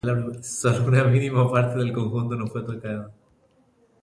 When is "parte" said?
1.51-1.77